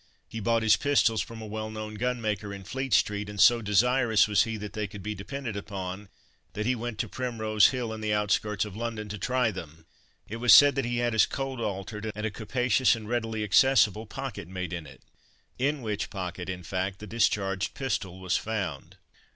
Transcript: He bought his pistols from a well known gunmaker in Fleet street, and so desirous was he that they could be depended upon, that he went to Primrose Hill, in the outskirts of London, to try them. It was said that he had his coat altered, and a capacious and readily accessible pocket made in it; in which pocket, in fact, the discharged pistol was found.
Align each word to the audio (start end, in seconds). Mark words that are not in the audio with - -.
He 0.27 0.39
bought 0.39 0.63
his 0.63 0.77
pistols 0.77 1.21
from 1.21 1.43
a 1.43 1.45
well 1.45 1.69
known 1.69 1.93
gunmaker 1.93 2.51
in 2.51 2.63
Fleet 2.63 2.91
street, 2.91 3.29
and 3.29 3.39
so 3.39 3.61
desirous 3.61 4.27
was 4.27 4.45
he 4.45 4.57
that 4.57 4.73
they 4.73 4.87
could 4.87 5.03
be 5.03 5.13
depended 5.13 5.55
upon, 5.55 6.09
that 6.53 6.65
he 6.65 6.73
went 6.73 6.97
to 6.97 7.07
Primrose 7.07 7.67
Hill, 7.67 7.93
in 7.93 8.01
the 8.01 8.11
outskirts 8.11 8.65
of 8.65 8.75
London, 8.75 9.09
to 9.09 9.19
try 9.19 9.51
them. 9.51 9.85
It 10.27 10.37
was 10.37 10.55
said 10.55 10.73
that 10.73 10.85
he 10.85 10.97
had 10.97 11.13
his 11.13 11.27
coat 11.27 11.59
altered, 11.59 12.11
and 12.15 12.25
a 12.25 12.31
capacious 12.31 12.95
and 12.95 13.07
readily 13.07 13.43
accessible 13.43 14.07
pocket 14.07 14.47
made 14.47 14.73
in 14.73 14.87
it; 14.87 15.03
in 15.59 15.83
which 15.83 16.09
pocket, 16.09 16.49
in 16.49 16.63
fact, 16.63 16.97
the 16.97 17.05
discharged 17.05 17.75
pistol 17.75 18.19
was 18.19 18.35
found. 18.35 18.97